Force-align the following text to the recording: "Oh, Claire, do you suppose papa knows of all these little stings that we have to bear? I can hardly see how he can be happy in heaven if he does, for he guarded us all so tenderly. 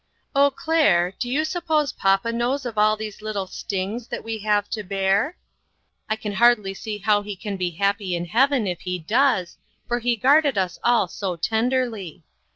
"Oh, 0.35 0.49
Claire, 0.49 1.13
do 1.19 1.29
you 1.29 1.45
suppose 1.45 1.93
papa 1.93 2.31
knows 2.31 2.65
of 2.65 2.75
all 2.75 2.97
these 2.97 3.21
little 3.21 3.45
stings 3.45 4.07
that 4.07 4.23
we 4.23 4.39
have 4.39 4.67
to 4.71 4.81
bear? 4.81 5.37
I 6.09 6.15
can 6.15 6.31
hardly 6.31 6.73
see 6.73 6.97
how 6.97 7.21
he 7.21 7.35
can 7.35 7.55
be 7.55 7.69
happy 7.69 8.15
in 8.15 8.25
heaven 8.25 8.65
if 8.65 8.81
he 8.81 8.97
does, 8.97 9.59
for 9.87 9.99
he 9.99 10.15
guarded 10.15 10.57
us 10.57 10.79
all 10.83 11.07
so 11.07 11.35
tenderly. 11.35 12.23